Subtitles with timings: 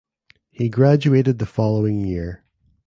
[0.49, 2.43] He graduated the following year.